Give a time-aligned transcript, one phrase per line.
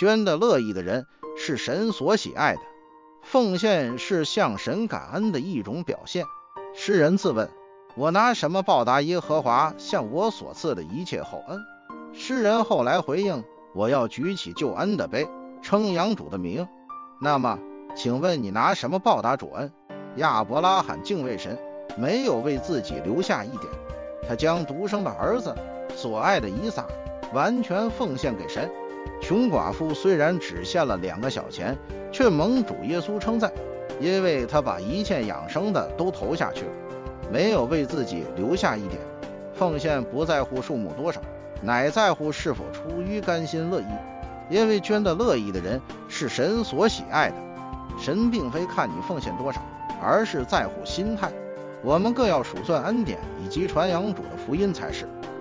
[0.00, 1.06] 捐的乐意的人
[1.36, 2.62] 是神所喜爱的。
[3.20, 6.24] 奉献是向神感恩的一种表现。
[6.74, 7.50] 诗人自问：
[7.96, 11.60] 我拿什么报答耶和华向我所赐的一切厚恩？
[12.14, 13.44] 诗人后来回应：
[13.74, 15.28] 我要举起救恩的杯，
[15.60, 16.66] 称扬主的名。
[17.20, 17.58] 那么，
[17.94, 19.70] 请问你拿什么报答主恩？
[20.16, 21.58] 亚伯拉罕敬畏神，
[21.98, 23.70] 没有为自己留下一点，
[24.26, 25.54] 他将独生的儿子，
[25.94, 26.86] 所爱的以撒，
[27.34, 28.70] 完全奉献给神。
[29.20, 31.76] 穷寡妇虽然只献了两个小钱，
[32.10, 33.52] 却蒙主耶稣称赞，
[34.00, 36.70] 因为他把一切养生的都投下去了，
[37.30, 39.00] 没有为自己留下一点。
[39.54, 41.20] 奉献不在乎数目多少，
[41.62, 43.86] 乃在乎是否出于甘心乐意。
[44.48, 47.36] 因为捐的乐意的人是神所喜爱的。
[48.00, 49.60] 神并非看你奉献多少。
[50.02, 51.30] 而是在乎心态，
[51.82, 55.06] 我们更要数算恩典以及传扬主的福音才是。